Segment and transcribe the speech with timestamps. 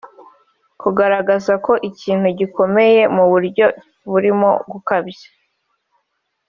[0.81, 3.65] kugaragaza ko ikintu gikomeye mu buryo
[4.11, 5.27] burimo gukabya